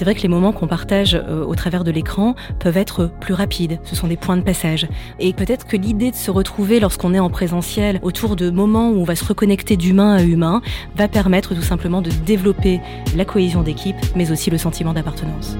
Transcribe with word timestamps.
C'est 0.00 0.06
vrai 0.06 0.14
que 0.14 0.22
les 0.22 0.28
moments 0.28 0.52
qu'on 0.52 0.66
partage 0.66 1.14
euh, 1.14 1.44
au 1.44 1.54
travers 1.54 1.84
de 1.84 1.90
l'écran 1.90 2.34
peuvent 2.58 2.78
être 2.78 3.10
plus 3.20 3.34
rapides, 3.34 3.78
ce 3.84 3.94
sont 3.94 4.08
des 4.08 4.16
points 4.16 4.38
de 4.38 4.42
passage. 4.42 4.88
Et 5.18 5.34
peut-être 5.34 5.66
que 5.66 5.76
l'idée 5.76 6.10
de 6.10 6.16
se 6.16 6.30
retrouver 6.30 6.80
lorsqu'on 6.80 7.12
est 7.12 7.18
en 7.18 7.28
présentiel 7.28 8.00
autour 8.00 8.34
de 8.34 8.48
moments 8.48 8.88
où 8.88 8.94
on 8.94 9.04
va 9.04 9.14
se 9.14 9.26
reconnecter 9.26 9.76
d'humain 9.76 10.14
à 10.14 10.22
humain 10.22 10.62
va 10.96 11.06
permettre 11.06 11.54
tout 11.54 11.60
simplement 11.60 12.00
de 12.00 12.08
développer 12.24 12.80
la 13.14 13.26
cohésion 13.26 13.62
d'équipe, 13.62 13.96
mais 14.16 14.32
aussi 14.32 14.48
le 14.48 14.56
sentiment 14.56 14.94
d'appartenance. 14.94 15.58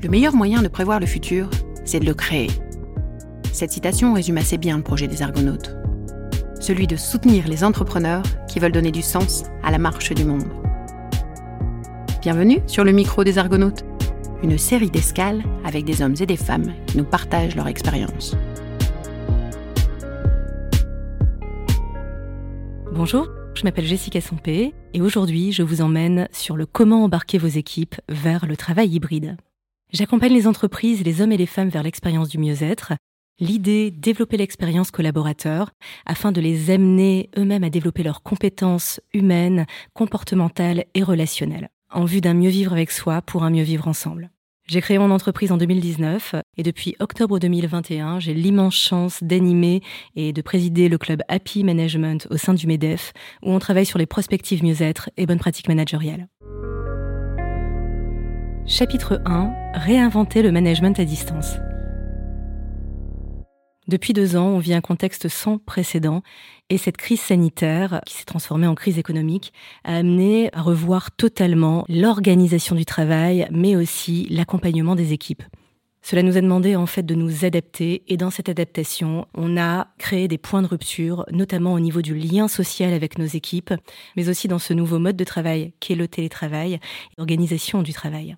Le 0.00 0.08
meilleur 0.08 0.36
moyen 0.36 0.62
de 0.62 0.68
prévoir 0.68 1.00
le 1.00 1.06
futur, 1.06 1.50
c'est 1.84 1.98
de 1.98 2.06
le 2.06 2.14
créer. 2.14 2.52
Cette 3.52 3.72
citation 3.72 4.14
résume 4.14 4.38
assez 4.38 4.58
bien 4.58 4.76
le 4.76 4.84
projet 4.84 5.08
des 5.08 5.22
Argonautes. 5.22 5.74
Celui 6.60 6.86
de 6.86 6.94
soutenir 6.94 7.48
les 7.48 7.64
entrepreneurs 7.64 8.22
qui 8.46 8.60
veulent 8.60 8.70
donner 8.70 8.92
du 8.92 9.02
sens 9.02 9.42
à 9.64 9.72
la 9.72 9.78
marche 9.78 10.12
du 10.12 10.24
monde. 10.24 10.59
Bienvenue 12.20 12.60
sur 12.66 12.84
le 12.84 12.92
micro 12.92 13.24
des 13.24 13.38
Argonautes, 13.38 13.82
une 14.42 14.58
série 14.58 14.90
d'escales 14.90 15.42
avec 15.64 15.86
des 15.86 16.02
hommes 16.02 16.16
et 16.20 16.26
des 16.26 16.36
femmes 16.36 16.74
qui 16.86 16.98
nous 16.98 17.04
partagent 17.04 17.56
leur 17.56 17.66
expérience. 17.66 18.36
Bonjour, 22.92 23.26
je 23.54 23.64
m'appelle 23.64 23.86
Jessica 23.86 24.20
Sompé 24.20 24.74
et 24.92 25.00
aujourd'hui 25.00 25.50
je 25.52 25.62
vous 25.62 25.80
emmène 25.80 26.28
sur 26.30 26.58
le 26.58 26.66
comment 26.66 27.04
embarquer 27.04 27.38
vos 27.38 27.46
équipes 27.46 27.96
vers 28.10 28.44
le 28.44 28.54
travail 28.54 28.90
hybride. 28.90 29.38
J'accompagne 29.90 30.34
les 30.34 30.46
entreprises, 30.46 31.02
les 31.02 31.22
hommes 31.22 31.32
et 31.32 31.38
les 31.38 31.46
femmes 31.46 31.70
vers 31.70 31.82
l'expérience 31.82 32.28
du 32.28 32.36
mieux-être. 32.36 32.92
L'idée, 33.38 33.90
développer 33.90 34.36
l'expérience 34.36 34.90
collaborateur 34.90 35.70
afin 36.04 36.32
de 36.32 36.42
les 36.42 36.70
amener 36.70 37.30
eux-mêmes 37.38 37.64
à 37.64 37.70
développer 37.70 38.02
leurs 38.02 38.22
compétences 38.22 39.00
humaines, 39.14 39.64
comportementales 39.94 40.84
et 40.92 41.02
relationnelles 41.02 41.70
en 41.92 42.04
vue 42.04 42.20
d'un 42.20 42.34
mieux 42.34 42.50
vivre 42.50 42.72
avec 42.72 42.90
soi 42.90 43.22
pour 43.22 43.42
un 43.42 43.50
mieux 43.50 43.62
vivre 43.62 43.88
ensemble. 43.88 44.30
J'ai 44.66 44.80
créé 44.80 44.98
mon 44.98 45.10
entreprise 45.10 45.50
en 45.50 45.56
2019 45.56 46.36
et 46.56 46.62
depuis 46.62 46.94
octobre 47.00 47.40
2021, 47.40 48.20
j'ai 48.20 48.34
l'immense 48.34 48.76
chance 48.76 49.22
d'animer 49.22 49.82
et 50.14 50.32
de 50.32 50.42
présider 50.42 50.88
le 50.88 50.96
club 50.96 51.22
Happy 51.28 51.64
Management 51.64 52.28
au 52.30 52.36
sein 52.36 52.54
du 52.54 52.68
MEDEF 52.68 53.12
où 53.42 53.50
on 53.50 53.58
travaille 53.58 53.86
sur 53.86 53.98
les 53.98 54.06
prospectives 54.06 54.62
mieux-être 54.62 55.10
et 55.16 55.26
bonnes 55.26 55.40
pratiques 55.40 55.68
managériales. 55.68 56.28
Chapitre 58.66 59.20
1 59.26 59.52
Réinventer 59.74 60.42
le 60.42 60.52
management 60.52 61.00
à 61.00 61.04
distance. 61.04 61.56
Depuis 63.90 64.12
deux 64.12 64.36
ans, 64.36 64.46
on 64.46 64.60
vit 64.60 64.72
un 64.72 64.80
contexte 64.80 65.26
sans 65.26 65.58
précédent 65.58 66.22
et 66.68 66.78
cette 66.78 66.96
crise 66.96 67.18
sanitaire, 67.18 68.02
qui 68.06 68.14
s'est 68.14 68.24
transformée 68.24 68.68
en 68.68 68.76
crise 68.76 68.98
économique, 68.98 69.52
a 69.82 69.96
amené 69.96 70.48
à 70.54 70.62
revoir 70.62 71.10
totalement 71.10 71.84
l'organisation 71.88 72.76
du 72.76 72.84
travail, 72.84 73.48
mais 73.50 73.74
aussi 73.74 74.28
l'accompagnement 74.30 74.94
des 74.94 75.12
équipes. 75.12 75.42
Cela 76.02 76.22
nous 76.22 76.36
a 76.36 76.40
demandé 76.40 76.76
en 76.76 76.86
fait 76.86 77.02
de 77.02 77.16
nous 77.16 77.44
adapter 77.44 78.04
et 78.06 78.16
dans 78.16 78.30
cette 78.30 78.48
adaptation, 78.48 79.26
on 79.34 79.56
a 79.56 79.88
créé 79.98 80.28
des 80.28 80.38
points 80.38 80.62
de 80.62 80.68
rupture, 80.68 81.26
notamment 81.32 81.72
au 81.72 81.80
niveau 81.80 82.00
du 82.00 82.14
lien 82.14 82.46
social 82.46 82.92
avec 82.92 83.18
nos 83.18 83.26
équipes, 83.26 83.74
mais 84.16 84.28
aussi 84.28 84.46
dans 84.46 84.60
ce 84.60 84.72
nouveau 84.72 85.00
mode 85.00 85.16
de 85.16 85.24
travail 85.24 85.72
qu'est 85.80 85.96
le 85.96 86.06
télétravail, 86.06 86.78
l'organisation 87.18 87.82
du 87.82 87.92
travail. 87.92 88.36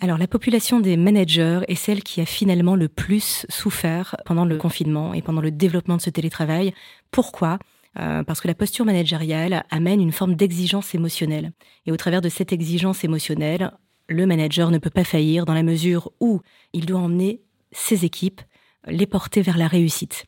Alors 0.00 0.18
la 0.18 0.26
population 0.26 0.78
des 0.78 0.98
managers 0.98 1.60
est 1.68 1.74
celle 1.74 2.02
qui 2.02 2.20
a 2.20 2.26
finalement 2.26 2.76
le 2.76 2.88
plus 2.88 3.46
souffert 3.48 4.14
pendant 4.26 4.44
le 4.44 4.58
confinement 4.58 5.14
et 5.14 5.22
pendant 5.22 5.40
le 5.40 5.50
développement 5.50 5.96
de 5.96 6.02
ce 6.02 6.10
télétravail. 6.10 6.74
Pourquoi? 7.10 7.58
Euh, 7.98 8.22
parce 8.22 8.42
que 8.42 8.48
la 8.48 8.54
posture 8.54 8.84
managériale 8.84 9.64
amène 9.70 10.02
une 10.02 10.12
forme 10.12 10.34
d'exigence 10.34 10.94
émotionnelle. 10.94 11.52
Et 11.86 11.92
au 11.92 11.96
travers 11.96 12.20
de 12.20 12.28
cette 12.28 12.52
exigence 12.52 13.04
émotionnelle, 13.04 13.72
le 14.08 14.26
manager 14.26 14.70
ne 14.70 14.76
peut 14.76 14.90
pas 14.90 15.02
faillir 15.02 15.46
dans 15.46 15.54
la 15.54 15.62
mesure 15.62 16.12
où 16.20 16.42
il 16.74 16.84
doit 16.84 17.00
emmener 17.00 17.40
ses 17.72 18.04
équipes, 18.04 18.42
les 18.86 19.06
porter 19.06 19.40
vers 19.40 19.56
la 19.56 19.66
réussite. 19.66 20.26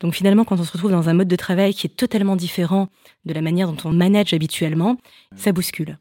Donc 0.00 0.14
finalement, 0.14 0.44
quand 0.44 0.58
on 0.58 0.64
se 0.64 0.72
retrouve 0.72 0.90
dans 0.90 1.08
un 1.08 1.14
mode 1.14 1.28
de 1.28 1.36
travail 1.36 1.74
qui 1.74 1.86
est 1.86 1.96
totalement 1.96 2.34
différent 2.34 2.88
de 3.24 3.32
la 3.32 3.40
manière 3.40 3.70
dont 3.70 3.88
on 3.88 3.92
manage 3.92 4.34
habituellement, 4.34 4.96
ça 5.36 5.52
bouscule. 5.52 5.98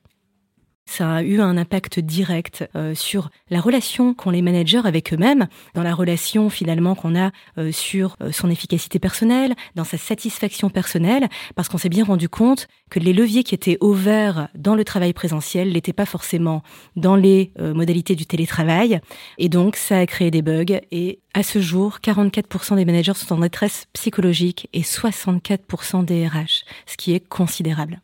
Ça 0.87 1.15
a 1.15 1.23
eu 1.23 1.41
un 1.41 1.57
impact 1.57 1.99
direct 1.99 2.69
euh, 2.75 2.93
sur 2.93 3.29
la 3.49 3.59
relation 3.59 4.13
qu'ont 4.13 4.29
les 4.29 4.43
managers 4.43 4.81
avec 4.85 5.13
eux-mêmes, 5.13 5.47
dans 5.73 5.81
la 5.81 5.95
relation 5.95 6.49
finalement 6.49 6.93
qu'on 6.93 7.19
a 7.19 7.31
euh, 7.57 7.71
sur 7.71 8.15
euh, 8.21 8.31
son 8.31 8.49
efficacité 8.51 8.99
personnelle, 8.99 9.55
dans 9.73 9.83
sa 9.83 9.97
satisfaction 9.97 10.69
personnelle, 10.69 11.27
parce 11.55 11.69
qu'on 11.69 11.79
s'est 11.79 11.89
bien 11.89 12.05
rendu 12.05 12.29
compte 12.29 12.67
que 12.91 12.99
les 12.99 13.13
leviers 13.13 13.43
qui 13.43 13.55
étaient 13.55 13.77
ouverts 13.81 14.47
dans 14.55 14.75
le 14.75 14.85
travail 14.85 15.11
présentiel 15.11 15.73
n'étaient 15.73 15.91
pas 15.91 16.05
forcément 16.05 16.61
dans 16.95 17.15
les 17.15 17.51
modalités 17.59 18.15
du 18.15 18.25
télétravail, 18.25 18.99
et 19.37 19.49
donc 19.49 19.75
ça 19.75 19.97
a 19.97 20.05
créé 20.05 20.31
des 20.31 20.41
bugs. 20.41 20.79
Et 20.91 21.19
à 21.33 21.43
ce 21.43 21.59
jour, 21.59 21.97
44% 22.03 22.75
des 22.75 22.85
managers 22.85 23.13
sont 23.15 23.33
en 23.33 23.39
détresse 23.39 23.87
psychologique 23.93 24.69
et 24.73 24.81
64% 24.81 26.05
des 26.05 26.27
RH, 26.27 26.63
ce 26.85 26.95
qui 26.97 27.13
est 27.13 27.27
considérable. 27.27 28.01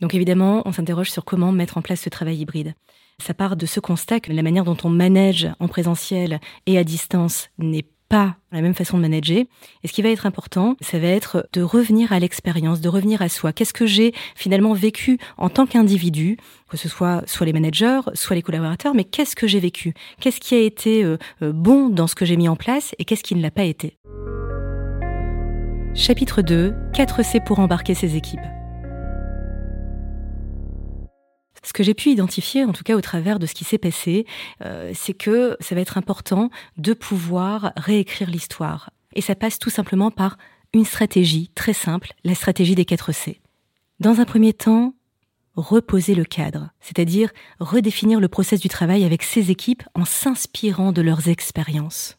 Donc 0.00 0.14
évidemment, 0.14 0.62
on 0.64 0.72
s'interroge 0.72 1.10
sur 1.10 1.24
comment 1.24 1.52
mettre 1.52 1.78
en 1.78 1.82
place 1.82 2.00
ce 2.00 2.08
travail 2.08 2.38
hybride. 2.38 2.74
Ça 3.20 3.34
part 3.34 3.56
de 3.56 3.66
ce 3.66 3.80
constat 3.80 4.20
que 4.20 4.32
la 4.32 4.42
manière 4.42 4.64
dont 4.64 4.76
on 4.84 4.90
manage 4.90 5.48
en 5.58 5.68
présentiel 5.68 6.40
et 6.66 6.78
à 6.78 6.84
distance 6.84 7.48
n'est 7.58 7.84
pas 8.08 8.36
la 8.52 8.62
même 8.62 8.74
façon 8.74 8.96
de 8.96 9.02
manager. 9.02 9.44
Et 9.82 9.88
ce 9.88 9.92
qui 9.92 10.02
va 10.02 10.08
être 10.08 10.24
important, 10.24 10.76
ça 10.80 10.98
va 10.98 11.08
être 11.08 11.46
de 11.52 11.62
revenir 11.62 12.12
à 12.12 12.18
l'expérience, 12.18 12.80
de 12.80 12.88
revenir 12.88 13.22
à 13.22 13.28
soi. 13.28 13.52
Qu'est-ce 13.52 13.74
que 13.74 13.86
j'ai 13.86 14.14
finalement 14.34 14.72
vécu 14.72 15.18
en 15.36 15.48
tant 15.50 15.66
qu'individu, 15.66 16.38
que 16.68 16.76
ce 16.76 16.88
soit 16.88 17.22
soit 17.26 17.46
les 17.46 17.52
managers, 17.52 18.00
soit 18.14 18.36
les 18.36 18.42
collaborateurs, 18.42 18.94
mais 18.94 19.04
qu'est-ce 19.04 19.36
que 19.36 19.46
j'ai 19.46 19.60
vécu? 19.60 19.94
Qu'est-ce 20.20 20.40
qui 20.40 20.54
a 20.54 20.60
été 20.60 21.04
euh, 21.04 21.18
euh, 21.42 21.52
bon 21.52 21.90
dans 21.90 22.06
ce 22.06 22.14
que 22.14 22.24
j'ai 22.24 22.36
mis 22.36 22.48
en 22.48 22.56
place 22.56 22.94
et 22.98 23.04
qu'est-ce 23.04 23.22
qui 23.22 23.34
ne 23.34 23.42
l'a 23.42 23.50
pas 23.50 23.64
été? 23.64 23.98
Chapitre 25.94 26.42
2, 26.42 26.74
4C 26.94 27.44
pour 27.44 27.58
embarquer 27.58 27.94
ses 27.94 28.16
équipes. 28.16 28.40
Ce 31.68 31.74
que 31.74 31.82
j'ai 31.82 31.92
pu 31.92 32.08
identifier, 32.08 32.64
en 32.64 32.72
tout 32.72 32.82
cas 32.82 32.96
au 32.96 33.02
travers 33.02 33.38
de 33.38 33.44
ce 33.44 33.52
qui 33.52 33.64
s'est 33.64 33.76
passé, 33.76 34.24
euh, 34.64 34.92
c'est 34.94 35.12
que 35.12 35.54
ça 35.60 35.74
va 35.74 35.82
être 35.82 35.98
important 35.98 36.48
de 36.78 36.94
pouvoir 36.94 37.74
réécrire 37.76 38.30
l'histoire. 38.30 38.88
Et 39.14 39.20
ça 39.20 39.34
passe 39.34 39.58
tout 39.58 39.68
simplement 39.68 40.10
par 40.10 40.38
une 40.72 40.86
stratégie 40.86 41.50
très 41.54 41.74
simple, 41.74 42.14
la 42.24 42.34
stratégie 42.34 42.74
des 42.74 42.86
4 42.86 43.12
C. 43.12 43.42
Dans 44.00 44.18
un 44.18 44.24
premier 44.24 44.54
temps, 44.54 44.94
reposer 45.56 46.14
le 46.14 46.24
cadre, 46.24 46.70
c'est-à-dire 46.80 47.32
redéfinir 47.60 48.18
le 48.18 48.28
process 48.28 48.60
du 48.60 48.68
travail 48.68 49.04
avec 49.04 49.22
ses 49.22 49.50
équipes 49.50 49.82
en 49.94 50.06
s'inspirant 50.06 50.92
de 50.92 51.02
leurs 51.02 51.28
expériences. 51.28 52.17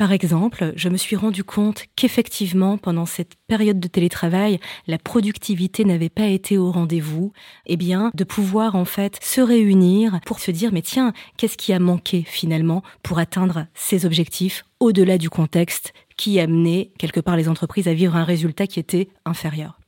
Par 0.00 0.12
exemple, 0.12 0.72
je 0.76 0.88
me 0.88 0.96
suis 0.96 1.14
rendu 1.14 1.44
compte 1.44 1.84
qu'effectivement, 1.94 2.78
pendant 2.78 3.04
cette 3.04 3.34
période 3.48 3.78
de 3.78 3.86
télétravail, 3.86 4.58
la 4.86 4.96
productivité 4.96 5.84
n'avait 5.84 6.08
pas 6.08 6.24
été 6.24 6.56
au 6.56 6.72
rendez-vous. 6.72 7.34
Eh 7.66 7.76
bien, 7.76 8.10
de 8.14 8.24
pouvoir 8.24 8.76
en 8.76 8.86
fait 8.86 9.18
se 9.22 9.42
réunir 9.42 10.18
pour 10.24 10.40
se 10.40 10.52
dire, 10.52 10.72
mais 10.72 10.80
tiens, 10.80 11.12
qu'est-ce 11.36 11.58
qui 11.58 11.74
a 11.74 11.78
manqué 11.78 12.24
finalement 12.26 12.82
pour 13.02 13.18
atteindre 13.18 13.66
ces 13.74 14.06
objectifs 14.06 14.64
au-delà 14.80 15.18
du 15.18 15.28
contexte 15.28 15.92
qui 16.16 16.40
amenait 16.40 16.92
quelque 16.96 17.20
part 17.20 17.36
les 17.36 17.50
entreprises 17.50 17.86
à 17.86 17.92
vivre 17.92 18.16
un 18.16 18.24
résultat 18.24 18.66
qui 18.66 18.80
était 18.80 19.10
inférieur. 19.26 19.80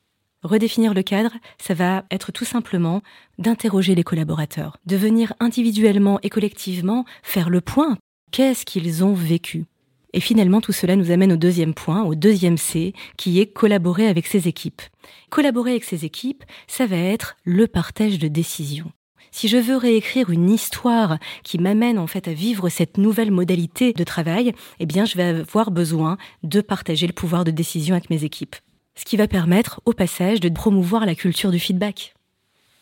Redéfinir 0.42 0.92
le 0.92 1.02
cadre, 1.02 1.32
ça 1.56 1.72
va 1.72 2.04
être 2.10 2.32
tout 2.32 2.44
simplement 2.44 3.00
d'interroger 3.38 3.94
les 3.94 4.04
collaborateurs, 4.04 4.76
de 4.84 4.96
venir 4.96 5.32
individuellement 5.40 6.18
et 6.22 6.28
collectivement 6.28 7.06
faire 7.22 7.48
le 7.48 7.62
point. 7.62 7.96
Qu'est-ce 8.30 8.66
qu'ils 8.66 9.04
ont 9.04 9.14
vécu? 9.14 9.64
Et 10.12 10.20
finalement, 10.20 10.60
tout 10.60 10.72
cela 10.72 10.96
nous 10.96 11.10
amène 11.10 11.32
au 11.32 11.36
deuxième 11.36 11.74
point, 11.74 12.02
au 12.02 12.14
deuxième 12.14 12.58
C, 12.58 12.92
qui 13.16 13.40
est 13.40 13.46
collaborer 13.46 14.08
avec 14.08 14.26
ses 14.26 14.48
équipes. 14.48 14.82
Collaborer 15.30 15.72
avec 15.72 15.84
ses 15.84 16.04
équipes, 16.04 16.44
ça 16.66 16.86
va 16.86 16.96
être 16.96 17.36
le 17.44 17.66
partage 17.66 18.18
de 18.18 18.28
décisions. 18.28 18.92
Si 19.30 19.48
je 19.48 19.56
veux 19.56 19.78
réécrire 19.78 20.28
une 20.28 20.50
histoire 20.50 21.18
qui 21.42 21.58
m'amène 21.58 21.98
en 21.98 22.06
fait 22.06 22.28
à 22.28 22.34
vivre 22.34 22.68
cette 22.68 22.98
nouvelle 22.98 23.30
modalité 23.30 23.94
de 23.94 24.04
travail, 24.04 24.52
eh 24.78 24.84
bien, 24.84 25.06
je 25.06 25.16
vais 25.16 25.22
avoir 25.22 25.70
besoin 25.70 26.18
de 26.42 26.60
partager 26.60 27.06
le 27.06 27.14
pouvoir 27.14 27.44
de 27.44 27.50
décision 27.50 27.94
avec 27.94 28.10
mes 28.10 28.24
équipes. 28.24 28.56
Ce 28.94 29.06
qui 29.06 29.16
va 29.16 29.26
permettre, 29.26 29.80
au 29.86 29.94
passage, 29.94 30.40
de 30.40 30.50
promouvoir 30.50 31.06
la 31.06 31.14
culture 31.14 31.50
du 31.50 31.58
feedback. 31.58 32.14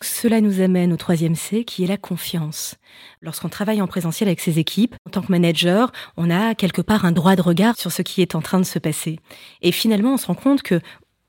Cela 0.02 0.40
nous 0.40 0.62
amène 0.62 0.94
au 0.94 0.96
troisième 0.96 1.34
C, 1.34 1.64
qui 1.64 1.84
est 1.84 1.86
la 1.86 1.98
confiance. 1.98 2.76
Lorsqu'on 3.20 3.50
travaille 3.50 3.82
en 3.82 3.86
présentiel 3.86 4.28
avec 4.28 4.40
ses 4.40 4.58
équipes, 4.58 4.94
en 5.06 5.10
tant 5.10 5.20
que 5.20 5.30
manager, 5.30 5.92
on 6.16 6.30
a 6.30 6.54
quelque 6.54 6.80
part 6.80 7.04
un 7.04 7.12
droit 7.12 7.36
de 7.36 7.42
regard 7.42 7.76
sur 7.76 7.92
ce 7.92 8.00
qui 8.00 8.22
est 8.22 8.34
en 8.34 8.40
train 8.40 8.58
de 8.58 8.64
se 8.64 8.78
passer. 8.78 9.18
Et 9.60 9.72
finalement, 9.72 10.14
on 10.14 10.16
se 10.16 10.26
rend 10.26 10.34
compte 10.34 10.62
que, 10.62 10.80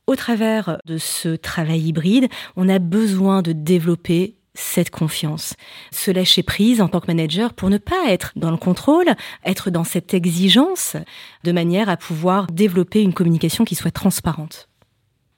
au 0.08 0.16
travers 0.16 0.78
de 0.86 0.98
ce 0.98 1.36
travail 1.36 1.82
hybride, 1.82 2.30
on 2.56 2.70
a 2.70 2.80
besoin 2.80 3.42
de 3.42 3.52
développer 3.52 4.36
cette 4.54 4.90
confiance, 4.90 5.56
se 5.92 6.12
lâcher 6.12 6.44
prise 6.44 6.82
en 6.82 6.88
tant 6.88 7.02
que 7.02 7.08
manager 7.08 7.54
pour 7.54 7.70
ne 7.70 7.78
pas 7.78 8.08
être 8.08 8.32
dans 8.38 8.52
le 8.52 8.58
contrôle, 8.58 9.16
être 9.46 9.70
dans 9.70 9.84
cette 9.84 10.14
exigence, 10.14 10.96
de 11.44 11.52
manière 11.52 11.90
à 11.90 11.98
pouvoir 11.98 12.48
développer 12.48 13.02
une 13.02 13.14
communication 13.14 13.66
qui 13.66 13.76
soit 13.76 13.92
transparente. 13.92 14.70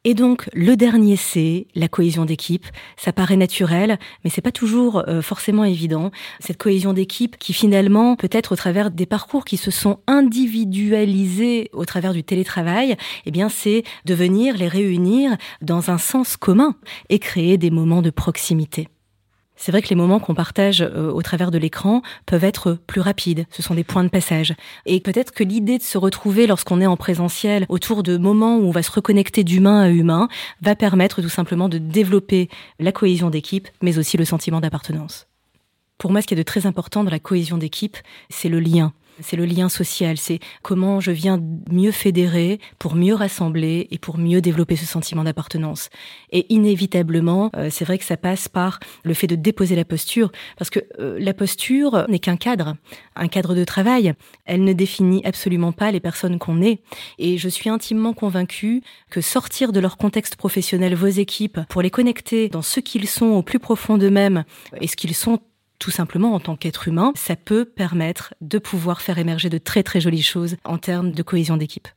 Et 0.05 0.15
donc 0.15 0.49
le 0.53 0.75
dernier 0.75 1.15
C, 1.15 1.67
la 1.75 1.87
cohésion 1.87 2.25
d'équipe, 2.25 2.65
ça 2.97 3.13
paraît 3.13 3.37
naturel, 3.37 3.97
mais 4.23 4.29
c'est 4.29 4.41
pas 4.41 4.51
toujours 4.51 5.03
euh, 5.07 5.21
forcément 5.21 5.63
évident. 5.63 6.11
Cette 6.41 6.57
cohésion 6.57 6.91
d'équipe 6.91 7.37
qui 7.37 7.53
finalement 7.53 8.17
peut-être 8.17 8.51
au 8.51 8.55
travers 8.57 8.91
des 8.91 9.05
parcours 9.05 9.45
qui 9.45 9.55
se 9.55 9.71
sont 9.71 9.99
individualisés 10.07 11.69
au 11.71 11.85
travers 11.85 12.13
du 12.13 12.23
télétravail, 12.23 12.97
eh 13.25 13.31
bien 13.31 13.47
c'est 13.47 13.83
de 14.03 14.13
venir 14.13 14.57
les 14.57 14.67
réunir 14.67 15.37
dans 15.61 15.89
un 15.89 15.97
sens 15.97 16.35
commun 16.35 16.75
et 17.09 17.19
créer 17.19 17.57
des 17.57 17.71
moments 17.71 18.01
de 18.01 18.09
proximité. 18.09 18.89
C'est 19.65 19.71
vrai 19.71 19.81
que 19.81 19.87
les 19.87 19.95
moments 19.95 20.19
qu'on 20.19 20.35
partage 20.35 20.81
euh, 20.81 21.09
au 21.09 21.21
travers 21.21 21.49
de 21.49 21.57
l'écran 21.57 22.01
peuvent 22.25 22.43
être 22.43 22.77
plus 22.85 22.99
rapides. 22.99 23.45
Ce 23.49 23.61
sont 23.61 23.75
des 23.75 23.85
points 23.85 24.03
de 24.03 24.09
passage. 24.09 24.53
Et 24.85 24.99
peut-être 24.99 25.31
que 25.31 25.45
l'idée 25.45 25.77
de 25.77 25.83
se 25.83 25.97
retrouver 25.97 26.47
lorsqu'on 26.47 26.81
est 26.81 26.85
en 26.85 26.97
présentiel 26.97 27.65
autour 27.69 28.03
de 28.03 28.17
moments 28.17 28.57
où 28.57 28.63
on 28.63 28.71
va 28.71 28.83
se 28.83 28.91
reconnecter 28.91 29.45
d'humain 29.45 29.83
à 29.83 29.89
humain 29.89 30.27
va 30.61 30.75
permettre 30.75 31.21
tout 31.21 31.29
simplement 31.29 31.69
de 31.69 31.77
développer 31.77 32.49
la 32.77 32.91
cohésion 32.91 33.29
d'équipe, 33.29 33.69
mais 33.81 33.97
aussi 33.99 34.17
le 34.17 34.25
sentiment 34.25 34.59
d'appartenance. 34.59 35.27
Pour 35.97 36.11
moi, 36.11 36.21
ce 36.21 36.27
qui 36.27 36.33
est 36.33 36.37
de 36.37 36.43
très 36.43 36.65
important 36.65 37.05
dans 37.05 37.11
la 37.11 37.19
cohésion 37.19 37.57
d'équipe, 37.57 37.95
c'est 38.29 38.49
le 38.49 38.59
lien. 38.59 38.91
C'est 39.19 39.35
le 39.35 39.45
lien 39.45 39.69
social, 39.69 40.17
c'est 40.17 40.39
comment 40.61 40.99
je 40.99 41.11
viens 41.11 41.39
mieux 41.71 41.91
fédérer 41.91 42.59
pour 42.79 42.95
mieux 42.95 43.13
rassembler 43.13 43.87
et 43.91 43.97
pour 43.97 44.17
mieux 44.17 44.41
développer 44.41 44.75
ce 44.75 44.85
sentiment 44.85 45.23
d'appartenance. 45.23 45.89
Et 46.31 46.51
inévitablement, 46.53 47.51
euh, 47.55 47.69
c'est 47.69 47.85
vrai 47.85 47.97
que 47.97 48.05
ça 48.05 48.17
passe 48.17 48.47
par 48.47 48.79
le 49.03 49.13
fait 49.13 49.27
de 49.27 49.35
déposer 49.35 49.75
la 49.75 49.85
posture, 49.85 50.31
parce 50.57 50.69
que 50.69 50.79
euh, 50.99 51.17
la 51.19 51.33
posture 51.33 52.05
n'est 52.09 52.19
qu'un 52.19 52.37
cadre, 52.37 52.75
un 53.15 53.27
cadre 53.27 53.55
de 53.55 53.63
travail. 53.63 54.13
Elle 54.45 54.63
ne 54.63 54.73
définit 54.73 55.21
absolument 55.25 55.71
pas 55.71 55.91
les 55.91 55.99
personnes 55.99 56.39
qu'on 56.39 56.61
est. 56.61 56.81
Et 57.19 57.37
je 57.37 57.49
suis 57.49 57.69
intimement 57.69 58.13
convaincue 58.13 58.81
que 59.09 59.21
sortir 59.21 59.71
de 59.71 59.79
leur 59.79 59.97
contexte 59.97 60.35
professionnel 60.35 60.95
vos 60.95 61.07
équipes 61.07 61.59
pour 61.69 61.81
les 61.81 61.91
connecter 61.91 62.49
dans 62.49 62.61
ce 62.61 62.79
qu'ils 62.79 63.07
sont 63.07 63.27
au 63.27 63.43
plus 63.43 63.59
profond 63.59 63.97
d'eux-mêmes 63.97 64.43
et 64.81 64.87
ce 64.87 64.95
qu'ils 64.95 65.15
sont 65.15 65.39
tout 65.83 65.91
simplement 65.91 66.33
en 66.33 66.39
tant 66.39 66.55
qu'être 66.55 66.87
humain, 66.87 67.11
ça 67.13 67.35
peut 67.35 67.65
permettre 67.65 68.33
de 68.39 68.57
pouvoir 68.57 69.01
faire 69.01 69.17
émerger 69.17 69.49
de 69.49 69.57
très 69.57 69.83
très 69.83 69.99
jolies 69.99 70.23
choses 70.23 70.55
en 70.63 70.77
termes 70.77 71.11
de 71.11 71.23
cohésion 71.23 71.57
d'équipe. 71.57 71.89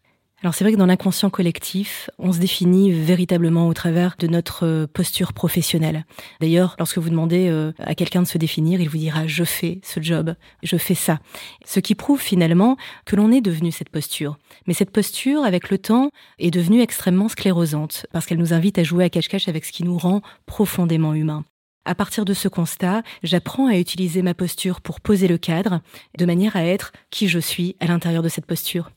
Alors 0.42 0.54
c'est 0.54 0.64
vrai 0.64 0.72
que 0.72 0.76
dans 0.76 0.86
l'inconscient 0.86 1.30
collectif, 1.30 2.10
on 2.18 2.32
se 2.32 2.40
définit 2.40 2.90
véritablement 2.90 3.68
au 3.68 3.74
travers 3.74 4.16
de 4.18 4.26
notre 4.26 4.66
euh, 4.66 4.86
posture 4.88 5.32
professionnelle. 5.32 6.04
D'ailleurs, 6.40 6.74
lorsque 6.80 6.98
vous 6.98 7.10
demandez 7.10 7.46
euh, 7.48 7.70
à 7.78 7.94
quelqu'un 7.94 8.22
de 8.22 8.26
se 8.26 8.38
définir, 8.38 8.80
il 8.80 8.88
vous 8.88 8.98
dira 8.98 9.28
je 9.28 9.44
fais 9.44 9.80
ce 9.84 10.02
job, 10.02 10.34
je 10.64 10.76
fais 10.76 10.96
ça. 10.96 11.20
Ce 11.64 11.78
qui 11.78 11.94
prouve 11.94 12.20
finalement 12.20 12.76
que 13.04 13.14
l'on 13.14 13.30
est 13.30 13.40
devenu 13.40 13.70
cette 13.70 13.90
posture. 13.90 14.36
Mais 14.66 14.74
cette 14.74 14.90
posture, 14.90 15.44
avec 15.44 15.70
le 15.70 15.78
temps, 15.78 16.10
est 16.40 16.50
devenue 16.50 16.80
extrêmement 16.80 17.28
sclérosante 17.28 18.06
parce 18.12 18.26
qu'elle 18.26 18.38
nous 18.38 18.52
invite 18.52 18.80
à 18.80 18.82
jouer 18.82 19.04
à 19.04 19.10
cache-cache 19.10 19.46
avec 19.46 19.64
ce 19.64 19.70
qui 19.70 19.84
nous 19.84 19.96
rend 19.96 20.22
profondément 20.44 21.14
humains. 21.14 21.44
À 21.88 21.94
partir 21.94 22.24
de 22.24 22.34
ce 22.34 22.48
constat, 22.48 23.04
j'apprends 23.22 23.68
à 23.68 23.76
utiliser 23.78 24.20
ma 24.20 24.34
posture 24.34 24.80
pour 24.80 25.00
poser 25.00 25.28
le 25.28 25.38
cadre, 25.38 25.82
de 26.18 26.26
manière 26.26 26.56
à 26.56 26.64
être 26.64 26.90
qui 27.10 27.28
je 27.28 27.38
suis 27.38 27.76
à 27.78 27.86
l'intérieur 27.86 28.24
de 28.24 28.28
cette 28.28 28.44
posture. 28.44 28.90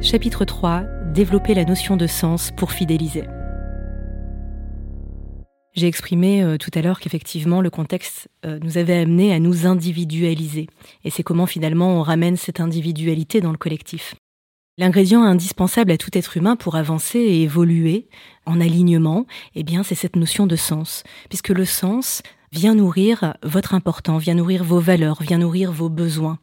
Chapitre 0.00 0.44
3. 0.44 0.84
Développer 1.12 1.54
la 1.54 1.64
notion 1.64 1.96
de 1.96 2.06
sens 2.06 2.52
pour 2.56 2.70
fidéliser. 2.70 3.24
J'ai 5.74 5.88
exprimé 5.88 6.44
euh, 6.44 6.58
tout 6.58 6.70
à 6.74 6.80
l'heure 6.80 7.00
qu'effectivement 7.00 7.60
le 7.60 7.70
contexte 7.70 8.28
euh, 8.46 8.60
nous 8.62 8.78
avait 8.78 8.98
amené 8.98 9.34
à 9.34 9.40
nous 9.40 9.66
individualiser. 9.66 10.68
Et 11.02 11.10
c'est 11.10 11.24
comment 11.24 11.46
finalement 11.46 11.98
on 11.98 12.02
ramène 12.02 12.36
cette 12.36 12.60
individualité 12.60 13.40
dans 13.40 13.52
le 13.52 13.58
collectif. 13.58 14.14
L'ingrédient 14.78 15.24
indispensable 15.24 15.90
à 15.90 15.96
tout 15.96 16.16
être 16.16 16.36
humain 16.36 16.54
pour 16.54 16.76
avancer 16.76 17.18
et 17.18 17.42
évoluer 17.42 18.06
en 18.46 18.60
alignement, 18.60 19.26
eh 19.56 19.64
bien, 19.64 19.82
c'est 19.82 19.96
cette 19.96 20.14
notion 20.14 20.46
de 20.46 20.54
sens. 20.54 21.02
Puisque 21.28 21.48
le 21.48 21.64
sens 21.64 22.22
vient 22.52 22.76
nourrir 22.76 23.34
votre 23.42 23.74
important, 23.74 24.18
vient 24.18 24.34
nourrir 24.34 24.62
vos 24.62 24.78
valeurs, 24.78 25.20
vient 25.20 25.38
nourrir 25.38 25.72
vos 25.72 25.88
besoins. 25.88 26.38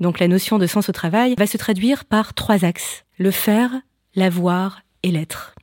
Donc 0.00 0.18
la 0.18 0.26
notion 0.26 0.58
de 0.58 0.66
sens 0.66 0.88
au 0.88 0.92
travail 0.92 1.36
va 1.38 1.46
se 1.46 1.56
traduire 1.58 2.04
par 2.04 2.34
trois 2.34 2.64
axes. 2.64 3.04
Le 3.18 3.30
faire, 3.30 3.70
l'avoir 4.16 4.82
et 5.04 5.12
l'être. 5.12 5.54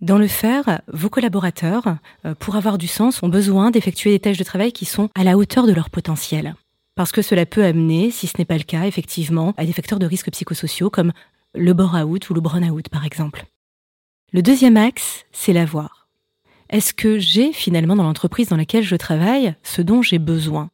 Dans 0.00 0.18
le 0.18 0.28
faire, 0.28 0.80
vos 0.90 1.10
collaborateurs, 1.10 1.98
euh, 2.24 2.34
pour 2.34 2.56
avoir 2.56 2.78
du 2.78 2.88
sens, 2.88 3.22
ont 3.22 3.28
besoin 3.28 3.70
d'effectuer 3.70 4.10
des 4.10 4.20
tâches 4.20 4.38
de 4.38 4.42
travail 4.42 4.72
qui 4.72 4.86
sont 4.86 5.10
à 5.14 5.22
la 5.22 5.36
hauteur 5.36 5.66
de 5.66 5.72
leur 5.72 5.90
potentiel. 5.90 6.54
Parce 6.94 7.12
que 7.12 7.22
cela 7.22 7.46
peut 7.46 7.64
amener, 7.64 8.10
si 8.10 8.26
ce 8.26 8.34
n'est 8.38 8.44
pas 8.44 8.58
le 8.58 8.64
cas, 8.64 8.84
effectivement, 8.84 9.54
à 9.56 9.64
des 9.64 9.72
facteurs 9.72 9.98
de 9.98 10.06
risque 10.06 10.30
psychosociaux 10.30 10.90
comme 10.90 11.12
le 11.54 11.72
bore-out 11.72 12.30
ou 12.30 12.34
le 12.34 12.40
burn-out 12.40 12.88
par 12.88 13.04
exemple. 13.04 13.46
Le 14.32 14.42
deuxième 14.42 14.76
axe, 14.76 15.24
c'est 15.32 15.52
l'avoir. 15.52 16.08
Est-ce 16.70 16.94
que 16.94 17.18
j'ai 17.18 17.52
finalement 17.52 17.96
dans 17.96 18.02
l'entreprise 18.02 18.48
dans 18.48 18.56
laquelle 18.56 18.84
je 18.84 18.96
travaille 18.96 19.54
ce 19.62 19.82
dont 19.82 20.00
j'ai 20.00 20.18
besoin? 20.18 20.70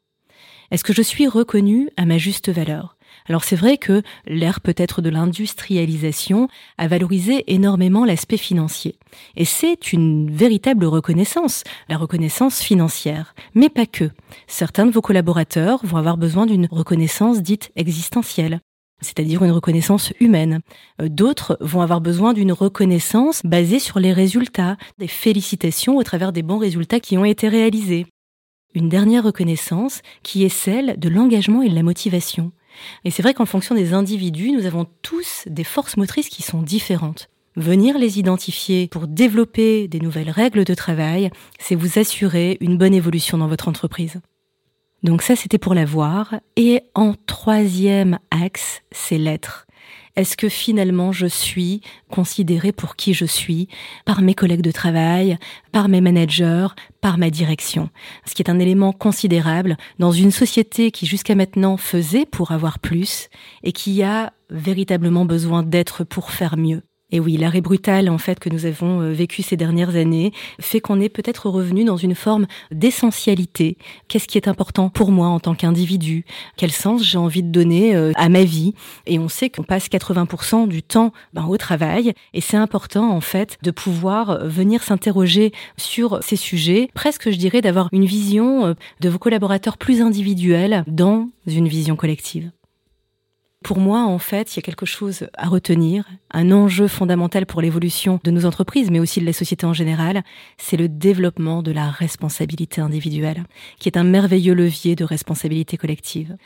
Est-ce 0.70 0.84
que 0.84 0.92
je 0.92 1.02
suis 1.02 1.26
reconnu 1.26 1.88
à 1.96 2.04
ma 2.04 2.18
juste 2.18 2.50
valeur? 2.50 2.96
Alors 3.26 3.42
c'est 3.42 3.56
vrai 3.56 3.78
que 3.78 4.02
l'ère 4.26 4.60
peut-être 4.60 5.02
de 5.02 5.10
l'industrialisation 5.10 6.48
a 6.78 6.86
valorisé 6.86 7.44
énormément 7.52 8.04
l'aspect 8.04 8.36
financier. 8.36 8.96
Et 9.36 9.44
c'est 9.44 9.92
une 9.92 10.30
véritable 10.30 10.84
reconnaissance, 10.84 11.64
la 11.88 11.96
reconnaissance 11.96 12.60
financière. 12.60 13.34
Mais 13.54 13.68
pas 13.68 13.86
que. 13.86 14.10
Certains 14.46 14.86
de 14.86 14.92
vos 14.92 15.02
collaborateurs 15.02 15.80
vont 15.84 15.96
avoir 15.96 16.16
besoin 16.16 16.46
d'une 16.46 16.68
reconnaissance 16.70 17.42
dite 17.42 17.72
existentielle 17.76 18.60
c'est-à-dire 19.00 19.44
une 19.44 19.52
reconnaissance 19.52 20.12
humaine. 20.20 20.60
Euh, 21.00 21.08
d'autres 21.08 21.56
vont 21.60 21.80
avoir 21.80 22.00
besoin 22.00 22.32
d'une 22.32 22.52
reconnaissance 22.52 23.42
basée 23.44 23.78
sur 23.78 23.98
les 23.98 24.12
résultats, 24.12 24.76
des 24.98 25.08
félicitations 25.08 25.96
au 25.96 26.02
travers 26.02 26.32
des 26.32 26.42
bons 26.42 26.58
résultats 26.58 27.00
qui 27.00 27.16
ont 27.18 27.24
été 27.24 27.48
réalisés. 27.48 28.06
Une 28.74 28.88
dernière 28.88 29.24
reconnaissance 29.24 30.02
qui 30.22 30.44
est 30.44 30.50
celle 30.50 30.98
de 30.98 31.08
l'engagement 31.08 31.62
et 31.62 31.68
de 31.68 31.74
la 31.74 31.82
motivation. 31.82 32.52
Et 33.04 33.10
c'est 33.10 33.22
vrai 33.22 33.34
qu'en 33.34 33.46
fonction 33.46 33.74
des 33.74 33.92
individus, 33.94 34.52
nous 34.52 34.66
avons 34.66 34.86
tous 35.02 35.44
des 35.46 35.64
forces 35.64 35.96
motrices 35.96 36.28
qui 36.28 36.42
sont 36.42 36.62
différentes. 36.62 37.28
Venir 37.56 37.98
les 37.98 38.20
identifier 38.20 38.86
pour 38.86 39.08
développer 39.08 39.88
des 39.88 39.98
nouvelles 39.98 40.30
règles 40.30 40.64
de 40.64 40.74
travail, 40.74 41.30
c'est 41.58 41.74
vous 41.74 41.98
assurer 41.98 42.56
une 42.60 42.78
bonne 42.78 42.94
évolution 42.94 43.38
dans 43.38 43.48
votre 43.48 43.66
entreprise. 43.66 44.20
Donc 45.02 45.22
ça, 45.22 45.36
c'était 45.36 45.58
pour 45.58 45.74
l'avoir. 45.74 46.34
Et 46.56 46.82
en 46.94 47.14
troisième 47.26 48.18
axe, 48.30 48.82
c'est 48.90 49.18
l'être. 49.18 49.66
Est-ce 50.16 50.36
que 50.36 50.48
finalement 50.48 51.12
je 51.12 51.26
suis 51.26 51.80
considérée 52.10 52.72
pour 52.72 52.96
qui 52.96 53.14
je 53.14 53.24
suis 53.24 53.68
par 54.04 54.20
mes 54.20 54.34
collègues 54.34 54.62
de 54.62 54.72
travail, 54.72 55.38
par 55.70 55.88
mes 55.88 56.00
managers, 56.00 56.66
par 57.00 57.18
ma 57.18 57.30
direction? 57.30 57.88
Ce 58.26 58.34
qui 58.34 58.42
est 58.42 58.50
un 58.50 58.58
élément 58.58 58.92
considérable 58.92 59.76
dans 60.00 60.10
une 60.10 60.32
société 60.32 60.90
qui 60.90 61.06
jusqu'à 61.06 61.36
maintenant 61.36 61.76
faisait 61.76 62.26
pour 62.26 62.50
avoir 62.50 62.80
plus 62.80 63.28
et 63.62 63.70
qui 63.70 64.02
a 64.02 64.32
véritablement 64.50 65.24
besoin 65.24 65.62
d'être 65.62 66.02
pour 66.02 66.32
faire 66.32 66.56
mieux. 66.56 66.82
Et 67.10 67.20
oui, 67.20 67.38
l'arrêt 67.38 67.62
brutal 67.62 68.10
en 68.10 68.18
fait 68.18 68.38
que 68.38 68.50
nous 68.50 68.66
avons 68.66 69.00
euh, 69.00 69.12
vécu 69.12 69.42
ces 69.42 69.56
dernières 69.56 69.96
années 69.96 70.32
fait 70.60 70.80
qu'on 70.80 71.00
est 71.00 71.08
peut-être 71.08 71.48
revenu 71.48 71.84
dans 71.84 71.96
une 71.96 72.14
forme 72.14 72.46
d'essentialité. 72.70 73.78
Qu'est-ce 74.08 74.28
qui 74.28 74.36
est 74.36 74.46
important 74.46 74.90
pour 74.90 75.10
moi 75.10 75.28
en 75.28 75.40
tant 75.40 75.54
qu'individu? 75.54 76.26
Quel 76.58 76.70
sens 76.70 77.02
j'ai 77.02 77.16
envie 77.16 77.42
de 77.42 77.50
donner 77.50 77.96
euh, 77.96 78.12
à 78.16 78.28
ma 78.28 78.44
vie? 78.44 78.74
Et 79.06 79.18
on 79.18 79.30
sait 79.30 79.48
qu'on 79.48 79.62
passe 79.62 79.88
80% 79.88 80.68
du 80.68 80.82
temps 80.82 81.12
ben, 81.32 81.46
au 81.46 81.56
travail 81.56 82.12
et 82.34 82.42
c'est 82.42 82.58
important 82.58 83.10
en 83.10 83.22
fait 83.22 83.56
de 83.62 83.70
pouvoir 83.70 84.28
euh, 84.28 84.48
venir 84.48 84.82
s'interroger 84.82 85.52
sur 85.78 86.22
ces 86.22 86.36
sujets, 86.36 86.90
presque 86.92 87.30
je 87.30 87.36
dirais 87.36 87.62
d'avoir 87.62 87.88
une 87.92 88.04
vision 88.04 88.74
de 89.00 89.08
vos 89.08 89.18
collaborateurs 89.18 89.78
plus 89.78 90.02
individuelle 90.02 90.84
dans 90.86 91.28
une 91.46 91.68
vision 91.68 91.96
collective. 91.96 92.50
Pour 93.64 93.80
moi, 93.80 94.04
en 94.04 94.18
fait, 94.18 94.54
il 94.54 94.58
y 94.58 94.60
a 94.60 94.62
quelque 94.62 94.86
chose 94.86 95.28
à 95.36 95.48
retenir, 95.48 96.08
un 96.30 96.52
enjeu 96.52 96.86
fondamental 96.86 97.44
pour 97.44 97.60
l'évolution 97.60 98.20
de 98.22 98.30
nos 98.30 98.46
entreprises, 98.46 98.90
mais 98.90 99.00
aussi 99.00 99.20
de 99.20 99.26
la 99.26 99.32
société 99.32 99.66
en 99.66 99.72
général, 99.72 100.22
c'est 100.58 100.76
le 100.76 100.88
développement 100.88 101.62
de 101.62 101.72
la 101.72 101.90
responsabilité 101.90 102.80
individuelle, 102.80 103.44
qui 103.80 103.88
est 103.88 103.98
un 103.98 104.04
merveilleux 104.04 104.54
levier 104.54 104.94
de 104.94 105.04
responsabilité 105.04 105.76
collective. 105.76 106.36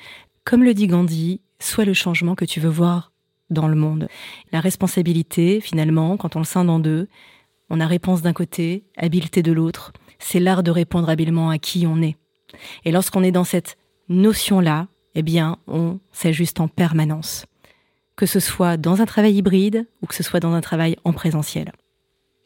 Comme 0.44 0.64
le 0.64 0.72
dit 0.72 0.86
Gandhi, 0.86 1.42
sois 1.60 1.84
le 1.84 1.92
changement 1.92 2.34
que 2.34 2.46
tu 2.46 2.60
veux 2.60 2.70
voir 2.70 3.12
dans 3.50 3.68
le 3.68 3.76
monde. 3.76 4.08
La 4.50 4.60
responsabilité, 4.60 5.60
finalement, 5.60 6.16
quand 6.16 6.34
on 6.36 6.40
le 6.40 6.46
scinde 6.46 6.70
en 6.70 6.78
deux, 6.78 7.08
on 7.68 7.80
a 7.80 7.86
réponse 7.86 8.22
d'un 8.22 8.32
côté, 8.32 8.84
habileté 8.96 9.42
de 9.42 9.52
l'autre, 9.52 9.92
c'est 10.18 10.40
l'art 10.40 10.62
de 10.62 10.70
répondre 10.70 11.10
habilement 11.10 11.50
à 11.50 11.58
qui 11.58 11.86
on 11.86 12.00
est. 12.00 12.16
Et 12.84 12.90
lorsqu'on 12.90 13.22
est 13.22 13.32
dans 13.32 13.44
cette 13.44 13.76
notion-là, 14.08 14.88
eh 15.14 15.22
bien, 15.22 15.58
on 15.66 15.98
s'ajuste 16.12 16.60
en 16.60 16.68
permanence, 16.68 17.46
que 18.16 18.26
ce 18.26 18.40
soit 18.40 18.76
dans 18.76 19.00
un 19.00 19.06
travail 19.06 19.36
hybride 19.36 19.86
ou 20.00 20.06
que 20.06 20.14
ce 20.14 20.22
soit 20.22 20.40
dans 20.40 20.52
un 20.52 20.60
travail 20.60 20.96
en 21.04 21.12
présentiel. 21.12 21.72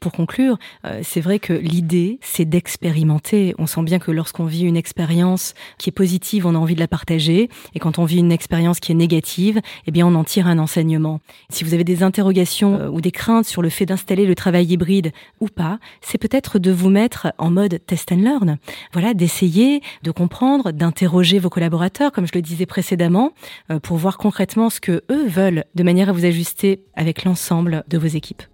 Pour 0.06 0.12
conclure, 0.12 0.56
euh, 0.84 1.00
c'est 1.02 1.20
vrai 1.20 1.40
que 1.40 1.52
l'idée, 1.52 2.20
c'est 2.22 2.44
d'expérimenter. 2.44 3.56
On 3.58 3.66
sent 3.66 3.82
bien 3.82 3.98
que 3.98 4.12
lorsqu'on 4.12 4.44
vit 4.44 4.62
une 4.62 4.76
expérience 4.76 5.54
qui 5.78 5.88
est 5.88 5.92
positive, 5.92 6.46
on 6.46 6.54
a 6.54 6.58
envie 6.58 6.76
de 6.76 6.80
la 6.80 6.86
partager. 6.86 7.50
Et 7.74 7.80
quand 7.80 7.98
on 7.98 8.04
vit 8.04 8.18
une 8.18 8.30
expérience 8.30 8.78
qui 8.78 8.92
est 8.92 8.94
négative, 8.94 9.60
eh 9.84 9.90
bien, 9.90 10.06
on 10.06 10.14
en 10.14 10.22
tire 10.22 10.46
un 10.46 10.60
enseignement. 10.60 11.18
Si 11.50 11.64
vous 11.64 11.74
avez 11.74 11.82
des 11.82 12.04
interrogations 12.04 12.78
euh, 12.78 12.88
ou 12.88 13.00
des 13.00 13.10
craintes 13.10 13.46
sur 13.46 13.62
le 13.62 13.68
fait 13.68 13.84
d'installer 13.84 14.26
le 14.26 14.36
travail 14.36 14.66
hybride 14.66 15.10
ou 15.40 15.48
pas, 15.48 15.80
c'est 16.02 16.18
peut-être 16.18 16.60
de 16.60 16.70
vous 16.70 16.88
mettre 16.88 17.32
en 17.38 17.50
mode 17.50 17.80
test 17.84 18.12
and 18.12 18.22
learn. 18.22 18.58
Voilà, 18.92 19.12
d'essayer 19.12 19.80
de 20.04 20.12
comprendre, 20.12 20.70
d'interroger 20.70 21.40
vos 21.40 21.50
collaborateurs, 21.50 22.12
comme 22.12 22.28
je 22.28 22.32
le 22.32 22.42
disais 22.42 22.66
précédemment, 22.66 23.32
euh, 23.72 23.80
pour 23.80 23.96
voir 23.96 24.18
concrètement 24.18 24.70
ce 24.70 24.78
que 24.78 25.02
eux 25.10 25.26
veulent, 25.26 25.64
de 25.74 25.82
manière 25.82 26.10
à 26.10 26.12
vous 26.12 26.24
ajuster 26.24 26.84
avec 26.94 27.24
l'ensemble 27.24 27.82
de 27.88 27.98
vos 27.98 28.06
équipes. 28.06 28.44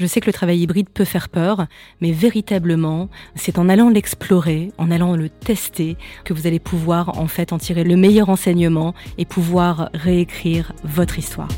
Je 0.00 0.06
sais 0.06 0.20
que 0.20 0.26
le 0.26 0.32
travail 0.32 0.60
hybride 0.60 0.88
peut 0.88 1.04
faire 1.04 1.28
peur, 1.28 1.66
mais 2.00 2.10
véritablement, 2.10 3.10
c'est 3.34 3.58
en 3.58 3.68
allant 3.68 3.90
l'explorer, 3.90 4.72
en 4.78 4.90
allant 4.90 5.14
le 5.14 5.28
tester, 5.28 5.98
que 6.24 6.32
vous 6.32 6.46
allez 6.46 6.58
pouvoir 6.58 7.18
en 7.18 7.26
fait 7.26 7.52
en 7.52 7.58
tirer 7.58 7.84
le 7.84 7.96
meilleur 7.96 8.30
enseignement 8.30 8.94
et 9.18 9.26
pouvoir 9.26 9.90
réécrire 9.92 10.72
votre 10.84 11.18
histoire. 11.18 11.50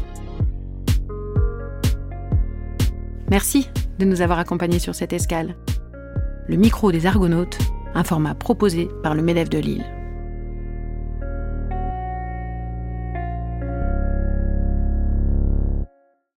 Merci 3.31 3.69
de 4.01 4.07
nous 4.07 4.23
avoir 4.23 4.41
accompagnés 4.41 4.81
sur 4.81 4.97
cette 4.97 5.13
escale. 5.13 5.55
Le 6.49 6.57
micro 6.57 6.91
des 6.91 7.07
Argonautes, 7.07 7.59
un 7.95 8.03
format 8.03 8.35
proposé 8.35 8.89
par 9.05 9.15
le 9.15 9.23
MEDEF 9.23 9.51
de 9.51 9.59
Lille. 9.59 10.02